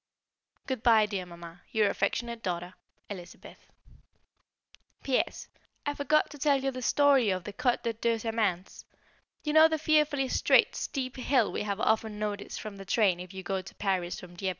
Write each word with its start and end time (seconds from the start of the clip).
Good 0.65 0.81
bye, 0.81 1.05
dear 1.05 1.27
Mamma, 1.27 1.61
your 1.71 1.87
affectionate 1.87 2.41
daughter, 2.41 2.73
Elizabeth. 3.07 3.59
[Sidenote: 3.61 3.77
A 3.77 4.25
Full 4.25 4.73
blown 4.73 5.01
Bride] 5.03 5.03
P.S. 5.27 5.47
I 5.85 5.93
forgot 5.93 6.29
to 6.31 6.39
tell 6.39 6.59
you 6.63 6.71
the 6.71 6.81
story 6.81 7.29
of 7.29 7.43
the 7.43 7.53
"Côte 7.53 7.83
des 7.83 7.93
deux 7.93 8.17
Amants." 8.27 8.85
You 9.43 9.53
know 9.53 9.67
the 9.67 9.77
fearfully 9.77 10.27
straight, 10.27 10.75
steep 10.75 11.17
hill 11.17 11.51
we 11.51 11.61
have 11.61 11.79
often 11.79 12.17
noticed 12.17 12.59
from 12.59 12.77
the 12.77 12.85
train 12.85 13.19
if 13.19 13.31
you 13.31 13.43
go 13.43 13.61
to 13.61 13.75
Paris 13.75 14.19
from 14.19 14.35
Dieppe. 14.35 14.49